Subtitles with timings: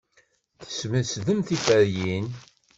[0.61, 2.27] Tesmesdemt tiferyin.